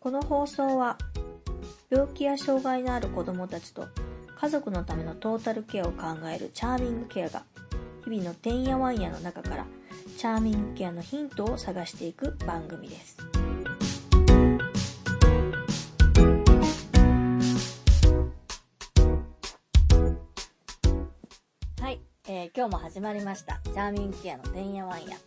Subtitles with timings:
[0.00, 0.96] この放送は
[1.90, 3.86] 病気や障害のある子どもたちと
[4.34, 7.44] 家族のためのトータルケアを考えるチャーミングケアが
[8.04, 9.66] 日々のてんやわんやの中から
[10.16, 13.18] チャーミングケアのヒントを探していく番組です。
[21.78, 23.60] はい、え今日も始まりました。
[23.64, 25.18] チャーミングケアのてんやわんや。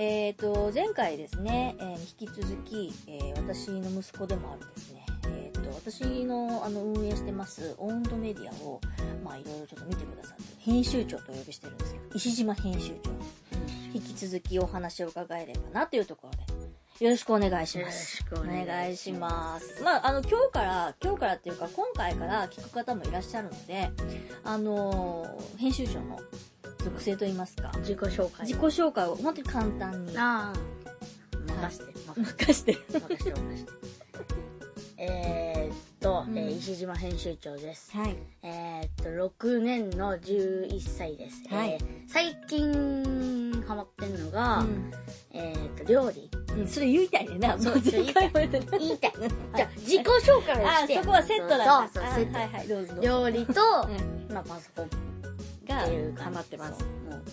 [0.00, 8.80] えーと、前回ですね、えー引き続き、えー私の息子でもあるですね、えーと、私のあの運営してますオウンドメディアを、
[9.24, 13.10] まあいろいろちょっと見てくださってる編集長とお呼びしてるんですけど、石島編集長。
[13.92, 16.54] に引き続きお話を伺えればなというところ
[16.98, 18.22] で、よろしくお願いします。
[18.22, 19.82] よろしくお願いします。
[19.82, 23.90] まあ、あの、今日から、今日からっていうか、今回から聞く方もいらっしゃるので、
[24.44, 26.20] あのー編集長の
[26.84, 28.46] 属性といいますか、自己紹介。
[28.46, 30.16] 自己紹介を本当に簡単に。
[30.18, 30.78] ああ。
[31.60, 31.92] 任せて。
[32.16, 32.72] 任して。
[32.92, 33.30] 任せて。
[33.30, 33.88] 任せて。
[35.00, 37.96] えーっと、うんえー石島編集長です。
[37.96, 38.16] はい。
[38.42, 41.70] えーっと6年の11歳です、はい。
[41.70, 44.92] えー最近ハマってんのが、うん。
[45.32, 46.30] えーっと料理。
[46.56, 47.58] うん、それ言いたいねな。
[47.58, 49.12] そうも前回も言ったね言いたい。
[49.56, 50.98] じゃあ自己紹介をあして。
[50.98, 52.94] そこはセットだそうそうセット、はいはい、どうぞ。
[53.00, 53.52] 料理と、
[54.28, 54.34] うん。
[54.34, 54.84] まあ、パソコン。
[54.86, 54.88] っ
[55.68, 56.84] がハマってます。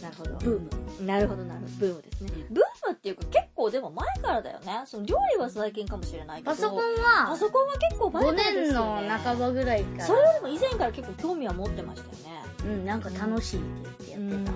[0.01, 0.35] なるほど。
[0.35, 1.73] ブームなるほど、なるほど。
[1.79, 2.31] ブームですね。
[2.49, 4.83] ブームっていうか結構でも前からだよね。
[4.85, 6.51] その料理は最近かもしれないけど。
[6.51, 8.65] パソコンパはソコンは結構前か5らですよ、ね。
[8.65, 12.43] 年の半ばぐらいからそれよりも以前から結構興味は持ってましたよね。
[12.65, 14.51] うんなんか楽しいって言ってやってた、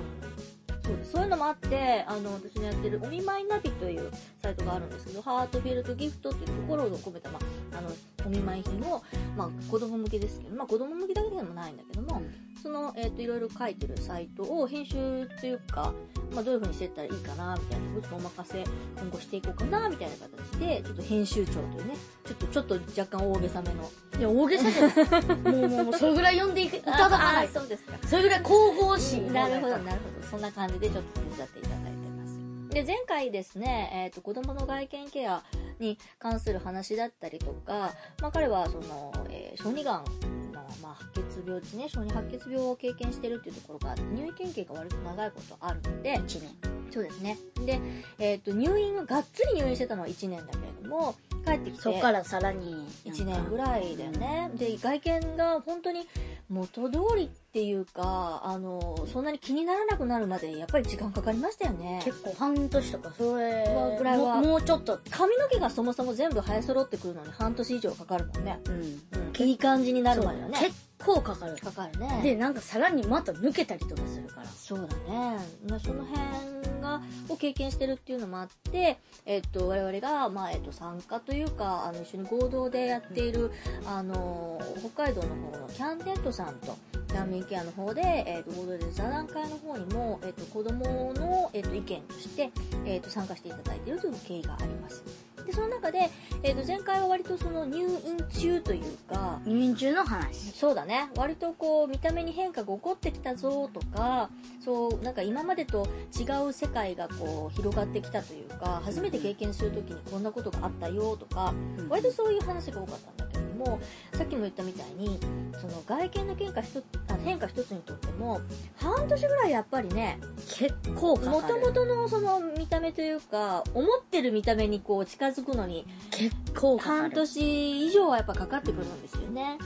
[0.88, 7.40] そうですそういうのもあってあの私のやってる「お見舞いナビ」というサイトがあるんですけどハートフィールドギフトっていう心を込めた、ま
[7.74, 7.92] あ、あの
[8.26, 9.04] お見舞い品を、
[9.36, 12.22] まあ、子供向けですけど、まあ、子供向けだけでもないんだけども、
[12.62, 15.94] その、えっといろいろ書いてるサイトを編集というか、
[16.34, 18.64] まあ、どういう風にしてったらいいかなみたいなちょっとお任せ
[19.00, 25.26] 今後していこうかなみたいな形でちょっと編集長というねちょっとちょっと若干大げさめのいや大げさじゃない。
[25.26, 27.94] もうもうもうそれぐらい読んでいく いただかないそうですか。
[28.06, 29.62] それぐらい神々しいなる。
[29.62, 30.28] ほど、なるほど。
[30.28, 30.99] そんな感じでちょっ
[31.40, 32.40] と手伝っていただいてます。
[32.70, 35.44] で、前回ですね、えっ、と、子供の外見ケア
[35.80, 40.04] に関する話だったりとか、まあ彼はその、えー小児がん
[40.52, 47.38] の、まあ、白血病ですね、小児白血病を経験してるっていうところがあって、入院経験が割と長いことあるので、1年そうですね。
[47.66, 47.80] で、
[48.20, 54.52] えっ、と、入院が、がっつり入院してたのは1年だけれども、帰ってきて、そっからさらに1年ぐらいだよね。
[54.56, 56.08] で、外見が本当に
[56.50, 62.02] 元通りっていうか、あの、そんなに気にならなくなるまでやっぱり時間かかりましたよね。
[62.04, 68.60] 結構半年とかそれまあぐらいはももうちょっと髪の毛がそもそも全部生え揃ってくるのに半年以上かかるもんね。
[68.66, 69.02] うん
[69.42, 70.58] うん、いい感じになるまではね。
[70.60, 72.22] 結構かかるかかるね。
[72.24, 75.38] でなんかさらにまた抜けたりとかするからそうだね。
[75.68, 83.52] まあその辺が、を経験してるっていうのもあって、えっと、我々が、まあ、えっと、参加というか、あの、一緒に合同でやっている、
[83.86, 86.76] あの、北海道の方のキャンデントさんと、
[87.10, 92.52] キャンミンケアの方で、えっと、合同で座談会の方にも、えっと、子供の、えっと、意見として、
[92.86, 95.04] えっと、参加していただいているという経緯があります。
[95.46, 96.10] で、その中で、
[96.44, 100.52] えっと、前回は割とその入院中というか、入院中の話。
[100.52, 101.10] そうだね。
[101.16, 104.30] 割とこう見た目に変化が起こってきたぞとか
[104.64, 105.88] そうなんか今までと
[106.18, 111.54] 違う世界がこう広がってきたというか初めて経験する時にこんなことがあったよとか
[111.88, 113.80] 割とそういう話が多かったんだけれども
[114.14, 115.20] さっきも言ったみたいに
[115.60, 118.42] その外見の変化一つあ変化一つにとっても
[118.78, 121.32] 半年ぐらいやっぱりね結構かかる。
[121.32, 129.58] もともとのその見た目というか思ってる見た目にこう近づくのに結構かか半る年以上はやっぱかかってくるんですよね。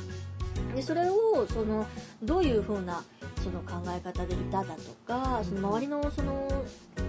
[0.75, 1.85] でそれをその
[2.23, 3.03] どういう風な
[3.43, 6.47] その考え方でいただとかその周りのその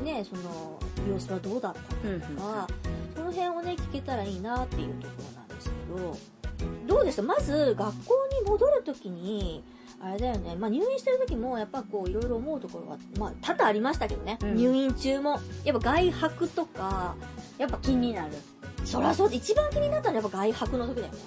[0.02, 2.66] ねその様子はどうだったうんのとか、
[3.14, 6.16] その辺をね聞けたらいいなっていうところなんですけど
[6.86, 9.64] どうでしたまず学校に戻るときに
[10.00, 14.56] あれだよね、まあ、入院してる時もやっぱこういろいろ思うところは、まあ、多々ありましたけどね、うん。
[14.56, 15.40] 入院中も。
[15.64, 17.14] やっぱ外泊とか
[17.56, 18.32] やっぱ気になる。
[18.84, 19.30] そりゃそう。
[19.32, 21.18] 一番気になったのはやっぱ外泊の時だよね。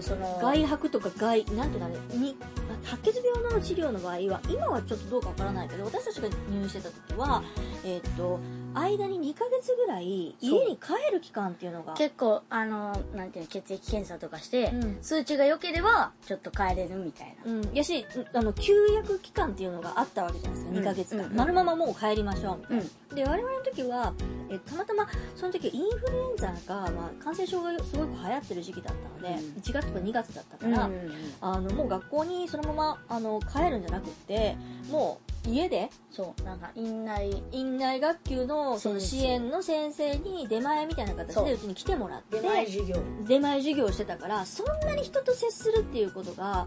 [0.00, 2.18] その外泊とか外なんていうのあれ？
[2.18, 2.36] に
[2.84, 7.42] 白血病の治療の場合は今はちょっとどうかわからないけど私たちが入院してた時は
[7.84, 8.40] えーっと
[8.74, 11.94] 間に2ヶ月ぐらい家に帰る期間っていうのが。
[11.94, 14.98] 結構あのなんていうの血液検査とかして、うん。
[15.02, 20.78] 数値が良ければちょっと帰れるみたいな、うん、やしあの休薬期間っていうのがあったわけじゃないですか、うん。
[20.78, 23.16] 2ヶ月間、うん丸ままもう帰りましょうみたいな、うん。
[23.16, 24.12] で我々の時は
[24.50, 25.06] えたまたま
[25.36, 29.60] その時インフルエンザが、まあ、感染症がすごく流行ってる時期だったので、うん。
[29.60, 31.10] 1月とか2月だったから、うん。
[31.40, 34.56] あのもう学校にそのままあの帰るんじゃなくって
[34.90, 35.90] もう家で？
[36.10, 41.58] そうなんか院内院内学級のその支援の先生に出前みたいな形でう。
[41.58, 42.96] ちに来てもらって出前授業。
[43.26, 46.66] 出前授業をしてたからそんなに人と接するっていうことが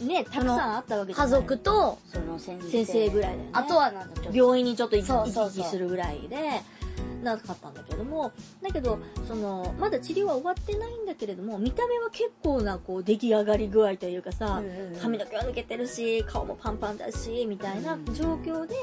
[0.00, 1.32] ねたくさんあったわけじゃない。
[1.32, 2.70] 家族とその先生。
[2.70, 3.50] 先生ぐらいだよね。
[3.52, 6.36] あとはなんかちょっと病院にちょっと行き来するぐらいで
[7.22, 8.32] なかったんだけども
[8.62, 14.62] だけどそのまだ治療は終わってないんだけれども見た目は結構なこう出来上がり具合というかさ、
[15.00, 18.74] 髪の毛は抜けてるし顔もパンパンだしみたいなうん状況で、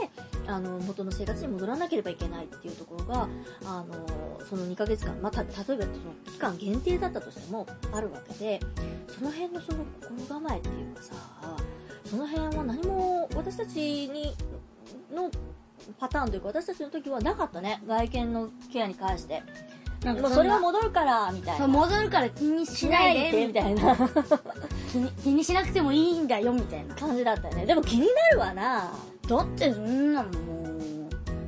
[0.48, 3.28] あの元の生活に戻らなければいけないっていうところが
[3.66, 5.86] あのその2ヶ月間、まあ、た例えばその
[6.26, 8.60] 期間限定だったとしてもあるわけで
[9.08, 11.14] その辺のその心構えっていうかさ
[12.06, 14.36] その辺は何も私たちに
[15.14, 15.30] の
[16.00, 17.82] パターンというか私たちの時はなかったね。
[17.88, 19.44] 外見のケアに関して。
[20.04, 23.96] なんもうそれはも戻るからみたいそうな戻るから気にししなないいででみたいな。
[24.92, 26.96] 気に気にしなくてもいいんだよみたいな。
[26.96, 27.66] 感じだったよね。
[27.66, 28.92] でも気になるわな。
[29.28, 30.80] だってそんなのもう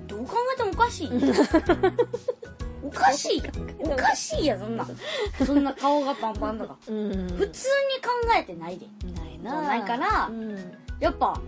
[0.08, 1.10] どう考えてもおかしい。
[2.84, 3.44] おかしい。
[3.80, 4.88] おかしいやんそんな。
[5.46, 6.78] そんな顔がパンパンとか。
[6.88, 7.12] うん。
[7.38, 8.88] 普通に考えてないで。
[9.14, 9.62] ないな。
[9.62, 10.56] ないからうん。
[11.00, 11.40] やっぱ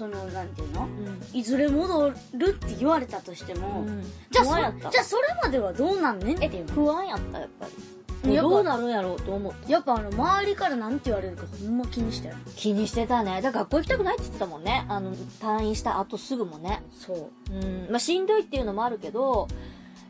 [0.00, 0.84] そのなんていうの？
[0.84, 1.38] うん。
[1.38, 2.14] いずれ戻る
[2.48, 4.02] って言われたとしても、うん。
[4.30, 4.90] じゃあそ不安やった。
[4.90, 6.66] じゃあそれまではどうなんねんっていう。
[6.68, 8.36] 不安やったやっぱり。
[8.36, 13.40] どうなるんやろうと思ってやっぱあの周りからなんて言われるかほんま気にしたよ気にしてたね。
[13.42, 14.86] だから学校行きたくないって言ってたもんね。
[14.88, 16.82] あの退院した後すぐもね。
[16.92, 17.54] そう。
[17.54, 17.88] うん。
[17.90, 19.48] まあしんどいっていうのもあるけど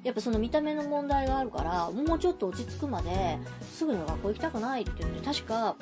[0.03, 3.39] やっぱその見た目の問題があるからもうちょっと落ち着くまで
[3.73, 5.77] すぐには学校行きたくないって言って確か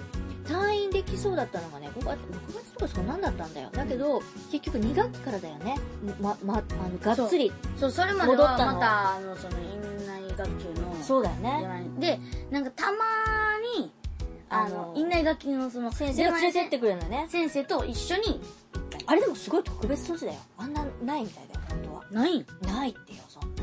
[0.49, 3.69] 退院できそうだったのがね5月 ,6 月とかそんなんだったんだよ。
[3.73, 5.77] だけど結局2学期からだよね。
[6.21, 11.85] ままあのがっつりそうそれまではまたあのその院内学級のそうだよね。
[11.99, 12.19] で
[12.51, 12.99] なんかたま
[13.79, 13.93] に
[14.51, 17.27] ああのの院内学級のその先生が連れてってくれるのよね。
[17.29, 18.41] 先生と一緒に
[19.07, 20.39] あれでもすごい特別措置だよ。
[20.57, 22.05] あんなないみたいだよ本当は。
[22.11, 22.39] ない？
[22.39, 23.58] んないってよそんな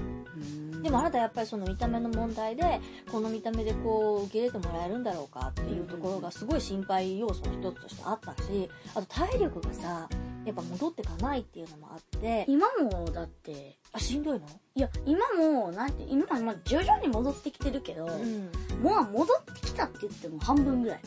[0.86, 2.80] でもあなたやっぱりその見た目の問題で
[3.12, 10.08] この見た目でこう受け入れてもらえるんだろうかっていうところがすごい心配要素の一つとしてあったしあと体力がさ
[10.46, 12.46] やっぱ戻ってかないっていうのもあって。
[12.48, 13.78] 今もだって。
[13.94, 14.46] あしんどいの？
[14.76, 18.52] いや今もなんて今はまあ徐々に戻ってきてるけど、うん。
[18.84, 21.00] もう戻ってきたって言っても半分ぐらい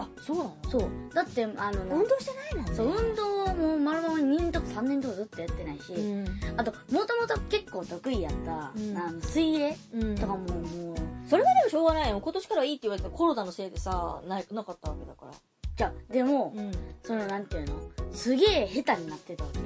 [0.00, 0.56] あそうなの？
[0.68, 0.82] そう。
[1.14, 2.74] だってあの運動してないもんね。
[2.74, 6.26] そう運動も丸々2年とか3年とかずっとやってないし、うん。
[6.56, 8.96] あともともと結構得意やった、うん。
[8.96, 10.14] あの水泳うん。
[10.14, 10.96] とかももう
[11.28, 12.20] それはでもしょうがないよ。
[12.20, 15.32] 今年からいいって言われたらコロナのせいでさななかったわけだから。
[15.76, 16.72] じゃあでも、うん。
[17.02, 17.74] そのなんていうの？
[18.12, 19.64] すげえ下手になってたわけよ。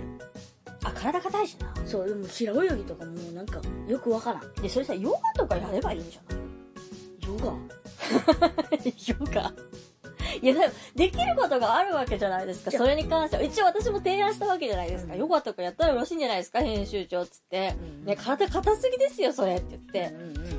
[0.85, 1.73] あ体硬いしな。
[1.87, 4.53] そうでも平泳ぎとかもうなんかよくわからん。
[4.63, 6.45] でそれさヨガとかやればいいんじゃない？
[7.27, 7.53] ヨガ？
[9.07, 9.53] ヨガ？
[10.45, 12.71] いやでもできることがあるわけじゃないですか。
[12.71, 13.43] それに関しては。
[13.43, 15.19] 一応私も提案したわけじゃないですか、うん。
[15.19, 20.15] ヨガとかやったらよろしいんじゃないですか編集長っつって、うんね、体硬すぎですよそれって言って、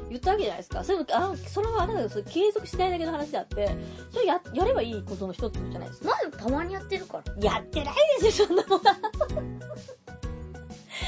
[0.09, 0.83] 言ったわけじゃないですか。
[0.83, 3.69] それもあのそれはあなたがそれ継続しないだけの話であって。
[4.11, 6.09] それややればいいことの一つじゃないですか。
[6.09, 7.43] まあでもたまにやってるから。
[7.43, 8.81] やってないですよそんなもの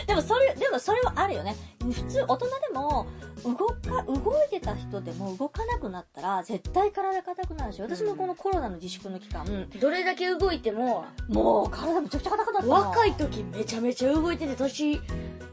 [0.07, 1.55] でもそれでもそれはあるよね。
[1.83, 3.05] 普通大人でも
[3.43, 9.45] 動か動いてた人でも動かなくなったら絶対体硬くなるし私もこのコロナの自粛の期間
[9.79, 12.73] どれだけ動いてももう体めちゃくちゃ硬くなったの。
[12.73, 15.01] 若い時めちゃめちゃ動いてて年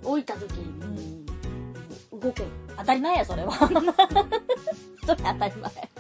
[0.03, 2.45] 老いた時もう動け。
[2.45, 2.47] ん
[2.77, 3.53] 当たり前やそれは。
[5.05, 5.91] それ当たり前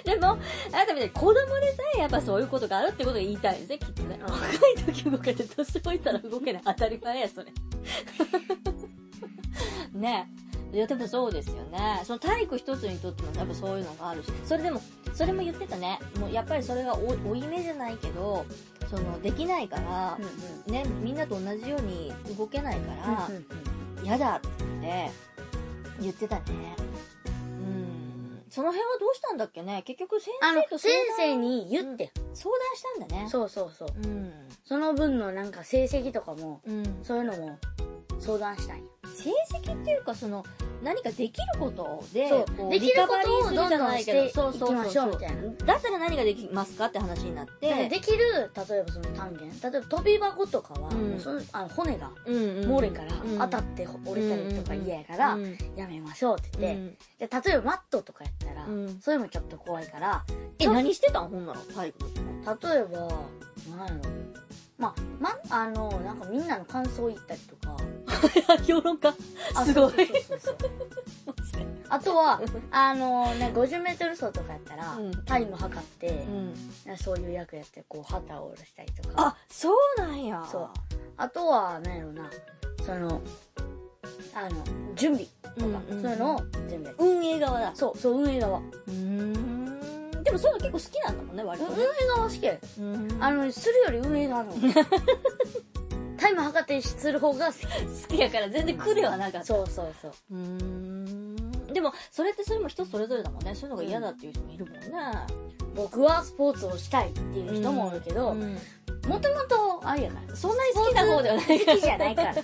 [0.04, 0.36] でもあ
[0.72, 3.78] なたみたいに子供でさえやっぱそういうことがあるってことが言いたいですね。
[3.78, 4.18] きっとね。
[4.20, 4.32] うん。
[4.32, 7.52] 若い時動けて年老いたら動けない当たり前やそれ。
[9.98, 10.30] ね。
[10.72, 12.00] いやでもそうですよね。
[12.04, 14.32] その体育一つにとってもやっぱそういうのがあるし。
[14.44, 14.80] それでも
[15.14, 15.98] それも言ってたね。
[16.18, 18.46] もうやっぱりそれがお負い目じゃないけど
[18.88, 20.18] そのできないから、
[20.66, 23.28] ねみんなと同じように動けないから、
[24.02, 25.10] 嫌だって
[26.00, 26.42] 言ってたね。
[26.78, 26.89] うん
[28.50, 29.82] その辺はどうしたんだっけね？
[29.86, 33.28] 結局先あの生と先相談生に言って、相談したんだね。
[33.30, 33.88] そうそうそう。
[33.94, 34.32] うん。
[34.64, 36.98] その分のなんか成績とかもうん。
[37.02, 37.58] そういうのも
[38.18, 40.44] 相談したんや成績っていうかその
[40.82, 42.44] 何かできることでそう。
[42.56, 45.42] こうできることをどどんどんしていきましょうみたいな。
[45.66, 47.88] だったら何ができますかって話になって。
[47.88, 49.70] できる例えばその単元。
[49.72, 51.20] 例えば跳び箱とかは、うん。
[51.20, 53.38] そのあの骨が漏れからうん。
[53.38, 56.96] 当たって折れたりとか嫌やからうんやめましょうって言って、うん。
[57.18, 59.00] で例えばマットとかやったら、うん。
[59.00, 60.24] そういうのちょっと怖いから
[60.58, 63.08] え何してたんほんなの体育例えば
[63.76, 64.39] 何やろ
[64.80, 67.76] まあ、ま、あのなんかみんなの感想言ったりとか。
[68.66, 69.14] 評論家。
[69.54, 69.92] あすごい。
[69.92, 70.60] そうそうそうそう。
[71.90, 75.24] あとは、あのね、50メートル走とかやったら、うん。
[75.24, 76.08] タイム測って、
[76.86, 76.96] うん。
[76.96, 79.14] そういう役やって、こう、旗を下ろしたりとか。
[79.28, 80.46] あそうなんや。
[80.50, 80.68] そう。
[81.16, 82.30] あとは、なんやろな、
[82.86, 83.20] その、
[84.34, 86.96] あの、準備とか、うんうんそういうのを全部やる。
[86.98, 87.72] 運営側だ。
[87.74, 88.58] そう、そう、運営側。
[88.58, 89.59] うーん
[90.22, 91.76] でもそういうの結構好きなんだもんね割とね。
[91.76, 92.42] 運営側好き。
[92.42, 92.54] や
[93.20, 94.52] あの、するより運営側の。
[96.18, 97.66] タイム測ってする方が好き。
[97.66, 99.46] 好きやから全然苦ではなかった。
[99.46, 100.12] そうそうそう。
[100.32, 101.66] うーん。
[101.72, 103.54] でもそれってそれも人それぞれだもんね。
[103.54, 104.90] そういうのが嫌だっていう人もいるもんね。
[105.74, 108.58] 僕はスポーツをしたいっていう人もおるけど、うん。
[109.08, 110.36] もともとあれやから。
[110.36, 112.34] そんなに好きな方ではない好きじゃないから。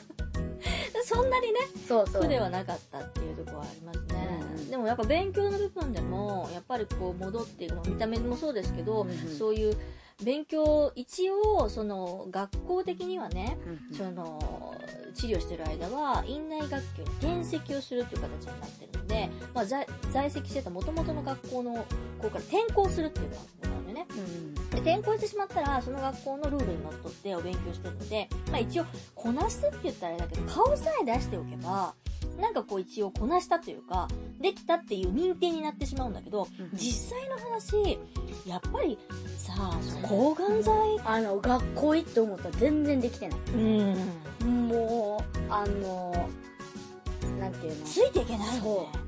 [1.16, 2.23] そんなにねそうそう。
[2.23, 9.16] 苦ではなかったっていうところはありますね、うんでもやっぱ勉強の部分でもやっぱりこう戻っていくの見た目もそうですけど、うんうん。
[9.38, 9.76] そういう
[10.25, 13.96] 勉強一応その学校的にはねうんうん。
[13.96, 14.75] その
[15.14, 21.87] 治療してる間は院内学級に転籍をするという形になってるので、まあ、在在籍してた元々の学校の
[22.20, 23.55] 校から転校するっていうのがあるのねうんで
[24.86, 31.94] 転校してしまったらその学校のルールにのっとってお勉強してるので、まあ、一応こなすって言ったらあれだけど顔さえ出しておけば
[32.40, 34.08] なんかこう一応こなしたというか
[34.40, 36.70] できたっていう認定になってしまうんだけどうん。
[36.74, 37.98] 実際の話
[38.46, 38.98] やっぱり
[39.38, 40.74] さあ抗がん剤？
[41.04, 43.38] あの、学校行って思ったら全然できてない。
[43.54, 43.56] う
[44.44, 44.68] ん。
[44.68, 46.28] もう、あの、
[47.40, 47.86] なんていうの？
[47.86, 49.05] ついていけないよね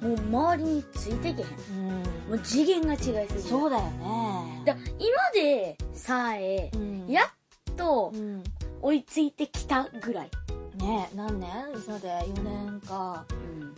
[0.00, 1.48] もう周りについていけへん。
[1.48, 3.28] うんもう次元が違いすぎる。
[3.40, 8.42] そうだよねだ今でさえ、うんやっとうん
[8.82, 10.30] 追いついてきたぐらい。
[10.80, 11.50] ね何年？
[11.86, 13.24] 今で4年か。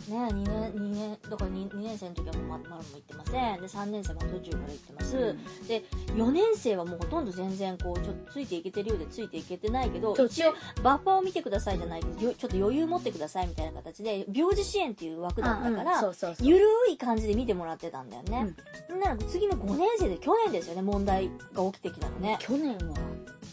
[0.08, 3.60] ね2年2年だから 2, 2年生の時はもうままだも行ってません。
[3.60, 5.66] で3年生も途中から行ってます、うん。
[5.68, 16.46] で4年生はもうほとんど全然こうちょっとついていけてるようでついていけてないけど一応バッファーを見てくださいじゃないけどよちょっと余裕持ってくださいみたいな形で病児支援っていう枠だったから、うんそうそうそう。
[16.46, 18.54] ゆるい感じで見てもらってたんだよね、
[19.02, 22.38] なら次の5年生で去年ですよね問題が起きてきたのね。
[22.40, 22.96] 去年は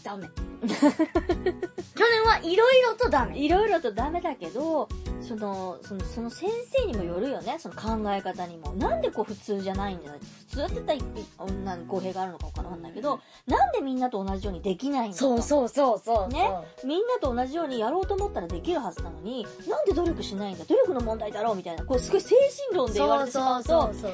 [0.02, 0.28] ダメ。
[0.66, 3.38] 去年はいろいろとダメ。
[3.38, 4.88] いろいろとダメだけど
[5.22, 6.50] そのそのその先
[6.82, 8.72] 生にもよるよねその考え方にも。
[8.74, 11.02] なんでこう普通じゃないんじゃない普通って言ったらい
[11.38, 15.24] 女に語弊があるのか分からんないけどなんでみんなと同じようにできないんだと。
[15.24, 16.28] そうそうそうそう。
[16.28, 16.50] ね？
[16.84, 20.64] みんなと同じようにやろうと思ったらできるはずなのになんで努力しないんだ？
[20.64, 21.84] 努力の問題だろうみたいな。
[21.84, 22.34] こうすごい精
[22.70, 24.12] 神論で言われてしまうとそうそう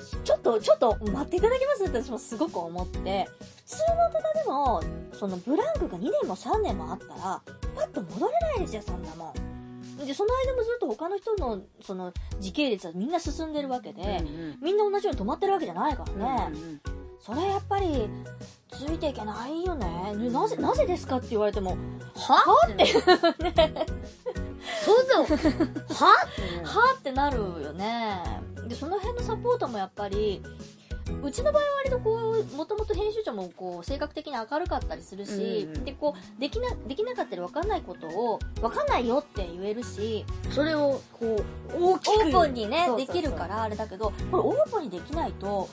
[0.00, 1.84] そうちょっとちょっと待っていただけます？
[1.84, 3.28] って私もすごく思って。
[3.68, 7.42] 普通の大人でもそのブランクが2年も3年もあったら
[7.76, 9.47] パッと戻れないですよそんなもん
[10.06, 16.80] でその間もずっと他の人のその時系列はみんな進んでるわけで、うんみんな同じように止まってるわけじゃないからうんね、うん。
[17.20, 18.08] それやっぱり
[18.70, 20.14] ついていけないよね。
[20.16, 21.76] ねなぜなぜですかって言われても
[22.14, 22.68] は？
[22.68, 22.86] って。
[22.86, 23.02] そう
[25.08, 25.16] だ。
[25.94, 26.06] は？
[26.64, 26.94] は？
[26.98, 28.22] ってなるよね。
[28.68, 30.42] でその辺のサポートもやっぱり
[31.22, 32.14] うちの場合は割とこ
[32.52, 42.24] うもともと編集長もこう性格的に明るかったりするし、うんうんでこうできなできなかったり分かんないことを分かんないよって言えるしそれを、こう、大きオく。
[42.24, 45.68] ープンにねできるからあれだけどこれオープンにできないと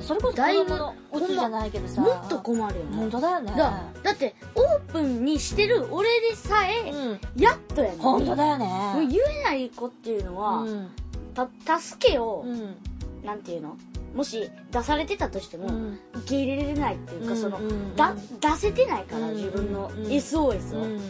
[0.00, 2.96] それこそ子だいぶ供のオツじゃないけどさもっと困るよね。
[2.96, 3.52] 本当だよね。
[3.56, 7.20] だだって、オープンにしてる俺でさえ、うん。
[7.36, 7.96] やっとやね。
[7.96, 7.98] ん。
[7.98, 9.06] 本当だよね。
[9.08, 10.90] 言えない子っていうのは、うん。
[11.34, 11.48] た、
[11.80, 12.76] 助けを、うん。
[13.24, 13.76] なんていうの？
[14.14, 15.98] もし出されてたとしても、うん。
[16.14, 20.82] 受け入れれないっていうか、その、うんだ、出せてないから、うん自分のうん SOS を。
[20.82, 21.00] うん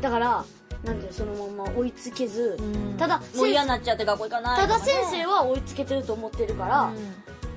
[0.00, 0.44] だから、
[0.84, 2.62] なんていうのそのまま追いつけず、う
[2.94, 2.96] ん。
[2.96, 6.92] ただもう嫌になっちゃって学校行かないただ先生は追いつけてると思ってるから、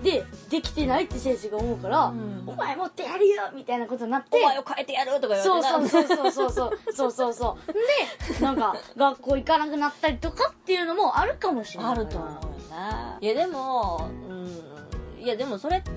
[0.04, 2.44] で、できてないって先生が思うから、うん。
[2.48, 7.74] お前持ってやるよみたいなことになって、お前を変えてやるとか言そうわれてそうそうそうそうそうそうそう
[8.40, 11.92] で、なんか、学校行かなくなったりとかっていうのもあるかもしれない。
[11.94, 14.31] あると思うよねいやでもうん
[15.22, 15.92] いやでもそれって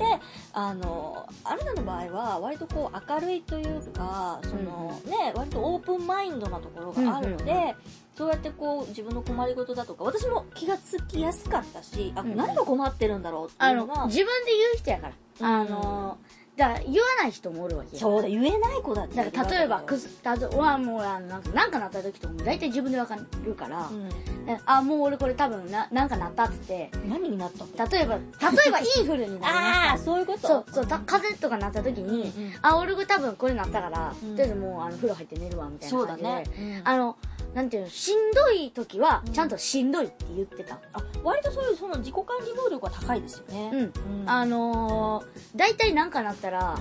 [0.52, 7.58] あのあなたの場合は割とこう明るいというかその、ね割とオープンマインドなところがあるので、うん。
[7.58, 7.74] うん
[8.16, 12.36] そうやってこう自分の困りごとだとか私も気がつきやすかったしあ、うんうん。
[12.36, 15.14] 何が困ってるんだろうっていうのが、自分で言う人やから。
[15.40, 16.18] あの、
[16.56, 18.00] だから言わない人もおるわけよ。
[18.00, 19.16] そうだ言えない子だって。
[19.16, 24.08] だから例えば、くす、たと、はもう、あの、なんか、なんかなった時とかも大体自分でわかるから、うん。
[24.48, 26.90] えあ、もう俺これ多分な、なんかなったって。
[27.08, 28.20] 何になった例えば、例
[28.68, 29.90] えばインフルになりました。
[29.90, 30.46] ああそういうこと？
[30.46, 32.52] そう、そう、た風邪とかなった時に、うんうん。
[32.62, 34.36] あ、俺が多分これなったから、うん。
[34.36, 36.28] とりあえずもう、あの、風呂入って寝るわ、みたいな感じで。
[36.28, 36.88] だね、うん。
[36.88, 37.16] あの、
[37.54, 40.78] なんていうの、しんどい時はうん、ちゃんとしんどいって言ってた。
[40.92, 43.78] あ割とそういうその自己管理能力は高いですよねうん。
[43.80, 45.26] うんあのー、
[45.56, 46.78] 大体なんかなったら、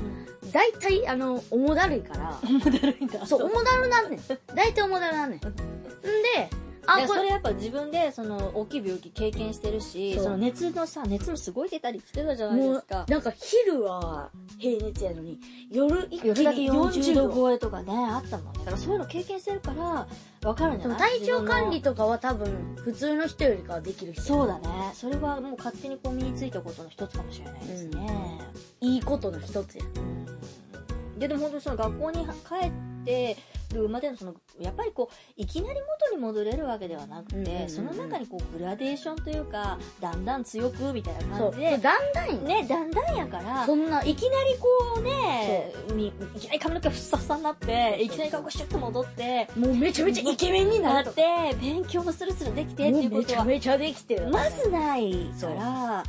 [0.52, 4.20] 大体、あの、重だるいから、重だるいんだそう、重だるなんねん。
[4.54, 5.40] 大体重だるなんねん。
[5.40, 6.50] んで、
[6.86, 7.02] あこれ。
[7.02, 13.06] でそれやっぱ自分でその大きい病気経験してるしその熱のさ熱もすごい出たりしてたじゃないですか。
[13.08, 15.40] なんか昼は平熱やのに
[15.72, 18.60] 夜一気に40 40度度超えとかねあったもんね。
[18.60, 20.08] だからそういうの経験してるから
[20.42, 24.22] 分かるんじゃない体調管理とかは多分普通の人よりかはできる人。
[24.22, 24.92] そうだね。
[24.94, 28.40] それはもう勝手にこう身についたことの一つかもしれないですね、
[28.82, 29.86] いいことの一つや。
[29.96, 31.20] うん。
[31.20, 32.32] ででも本当にその学校に帰
[32.68, 32.72] っ
[33.06, 33.38] て
[33.74, 42.34] るまでのそのやっぱりこういきなり元に戻れるわけではなくて、その中にこうグラデーションというかだんだん強くみたいな感じでだんだんよ。
[42.42, 44.68] ねだんだんやからそんないきなりこ
[45.00, 51.24] うねみいきなり髪の毛ふっさふさになっていきなり顔がシュッと戻ってもうめちゃめちゃイケメンになって
[51.60, 54.28] 勉強もスルスルできてってもいううことはめちゃめちゃできてる。
[54.28, 56.04] まずないから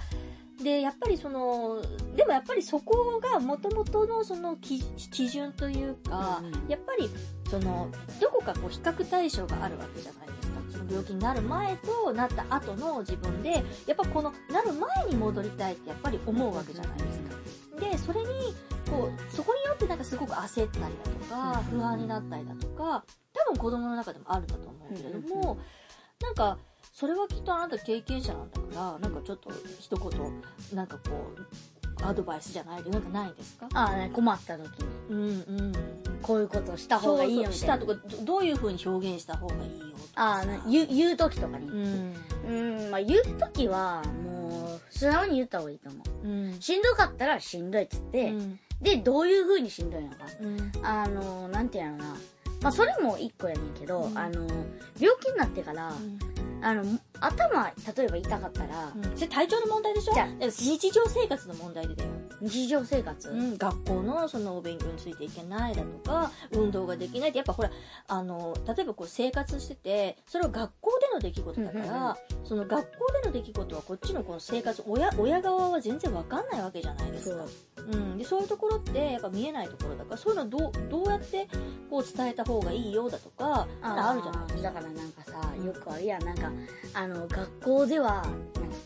[0.63, 1.83] でやっぱりその
[2.17, 7.11] でもやっぱりそこがもともとのその基基準というか、うんやっぱり
[7.51, 7.89] その
[8.21, 10.61] どこかこう比較対象があるわけじゃないですか。
[10.73, 17.35] その病気になる前となった後の自分でやっぱこのなる前に戻りたいってやっぱり思うわけじゃないですか。
[17.81, 18.27] でそれに
[18.91, 25.59] こうそこによってなんかすごく焦ったりだとかうん不安になったりだとか多分子供の中でもあるんだと思うけれども
[26.23, 26.59] なんか
[26.95, 33.67] それはきっとあなた経験者なんだからなんかちょっと一言なんかこうアドバイスじゃないけどなんかないですか？
[33.75, 34.87] ああね困った時に。
[35.11, 35.73] うんうん。
[36.23, 37.57] こういうことした方がいいよみたいな。
[37.57, 42.15] したとかどどういうふうに表現した方がいいよああね言う言う時とかにうん。
[42.47, 42.91] うん。
[42.93, 46.29] まあ言う時はもう素直に言った方がいいと思う。
[46.29, 46.61] うん。
[46.61, 48.61] しんどかったらしんどいって言って、うん。
[48.81, 50.17] でどういう風にしんどいのか。
[50.41, 50.73] うん。
[50.85, 52.11] あのなんていうのかな。
[52.63, 54.19] まあそれも一個やねんけど、うん。
[54.19, 54.47] あの
[54.99, 55.93] 病気になってから、
[56.65, 56.83] あの
[57.21, 59.03] 頭例えば痛かったら、うん。
[59.15, 60.15] それ体調の問題でしょ？
[60.15, 62.11] じゃ日常生活の問題でだよ
[62.45, 67.71] 日常生活、うん、学校のそのお勉強についていけないだとか運動ができないってやっぱほら
[68.09, 77.45] あの例えばこう生活しててそれは学校での出来事だから、その学校での出来事はこっちのこの生活親親側は全然わかんないわけじゃないですか。
[77.77, 77.87] そう。
[77.87, 81.49] うん、でそういうところってやっぱ見えないところだからそういうのをどうどうやって
[81.91, 84.63] こう伝えた方がいいよだとかあるじゃないですか。
[84.63, 85.33] だからなんかさ
[85.65, 86.25] よくあるやん。
[86.25, 86.51] なんか
[86.95, 88.25] あの学校では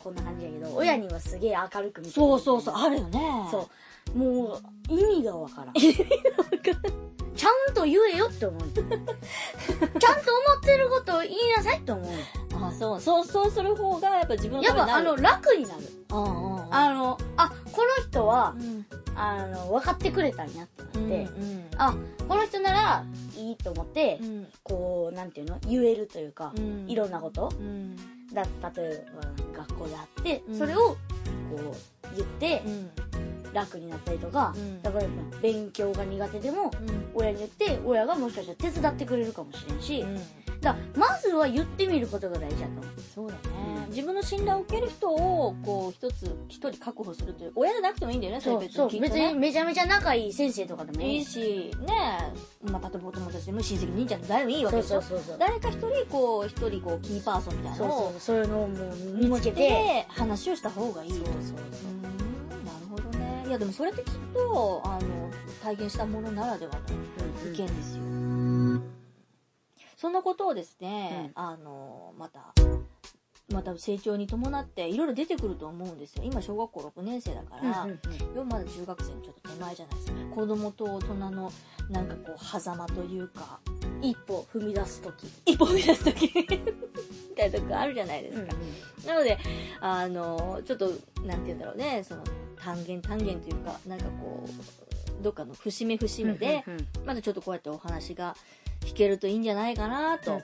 [0.03, 2.15] こんな感じやけど、親にはすげえ明るく見てる。
[2.15, 3.21] そうそうそうあるよね。
[3.51, 3.69] そ
[4.15, 4.19] う。
[4.19, 5.75] もう意味がわからん。
[5.75, 8.61] ちゃんと言えよって思う。
[8.73, 8.99] ちゃんと思
[10.61, 12.07] ってることを言いなさいって思う。
[12.65, 13.01] あそう。
[13.01, 15.05] そうそうする方がやっぱ自分のやっためになる。
[15.07, 15.83] ぱあの楽になる。
[16.11, 16.75] うんうんうん。
[16.75, 18.87] あのあこの人はうん。
[19.15, 21.69] あの分かってくれたんやってなって、うんうん。
[21.77, 21.95] あ
[22.29, 23.05] この人なら
[23.37, 24.47] いいと思って、うん。
[24.63, 25.59] こうなんていうの？
[25.67, 26.89] 言えるというか、うん。
[26.89, 27.53] いろんなこと。
[27.59, 27.97] うん
[28.33, 29.07] だ例え
[29.53, 30.59] ば学校であって、うん。
[30.59, 30.97] それをこ
[31.53, 32.91] う言ってうん。
[33.55, 34.83] 楽になったりとか、うん。
[34.83, 35.07] だから
[35.41, 37.11] 勉強が苦手でもうん。
[37.15, 40.21] 親に言って親がもしかしたら手伝ってくれるかもしれんし、うん
[40.61, 42.73] だまずは言ってみることが大事だと。
[42.73, 43.41] 思うそうだね、
[43.85, 43.91] うん。
[43.91, 49.01] 自分の信頼を受ける人をこう一つ一人確保するという親じゃなくてもいいんだよねそれ別そうそう。
[49.01, 49.09] ね。
[49.09, 51.19] 別にめちゃめちゃ仲いい先生とかでもいい。
[51.19, 52.33] いいしね
[52.65, 55.09] まあ例えばお友達でも親戚兄ちゃんでも誰でもいいわけそうでしょ。
[55.09, 58.37] そうそうそう誰か一人こう一人こうキーパーソンみたいなそうのをそうそう。
[58.39, 61.11] いうのをもう見見つけてて話をした方がいい。
[61.11, 61.37] そうよそうう。
[61.39, 61.43] ー
[61.97, 62.03] ん。
[62.65, 63.45] なるほどね。
[63.47, 65.31] いやでもそれってきっとあの
[65.63, 66.79] 体験したものならではの
[67.43, 68.03] そう意見ですよ、
[69.99, 72.55] そんなことをですね、あのまた
[73.53, 76.23] また成長に伴っていろいろ出てくると思うんですよ。
[76.23, 78.01] 今小学校6年生だから、うんうん
[78.35, 80.19] 要はまだ中学生のちょっと手前じゃないですか。
[80.33, 81.53] 子供と大人の
[81.91, 83.59] なんかこう狭間というか
[84.01, 85.27] 一歩踏み出す時。
[85.47, 86.33] 一歩踏み出す時。
[86.33, 86.45] み
[87.35, 88.55] たいなとこあるじゃないですか、
[89.09, 89.37] なので
[89.81, 90.87] あのちょっと
[91.25, 92.05] なんて言うんだろうね。
[92.05, 92.23] その
[92.57, 94.45] 単元単元というかなんかこ
[95.21, 96.87] うどっかの節目節目で、うんうん。
[97.05, 98.37] まだちょっとこうやってお話が
[98.81, 100.41] 聞けるといいんじゃないかなと、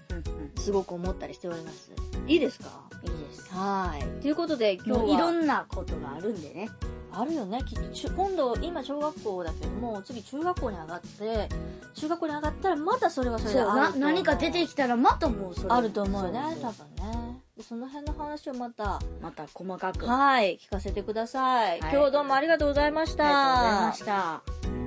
[0.57, 1.93] すごく思ったりしております。
[2.27, 2.69] いいですか？
[3.03, 3.53] いいです。
[3.53, 4.23] はい。
[4.23, 6.69] ということで今もういろんなことがあるんでね。
[7.17, 7.63] あるよね。
[7.65, 11.49] きっと中今度今小学校だけども次中学校に上がって
[11.95, 15.69] 中学校に上がったらまたそれはそれで何か出てきたらまたもうそれ。
[15.71, 17.41] あると思うよね多分ね。
[17.57, 20.07] でその辺の話をまたまた細かく。
[20.07, 21.95] ありはい聞かせてください、はい。
[21.95, 23.25] 今日どうもありがとうございました。
[23.25, 24.84] がとうございました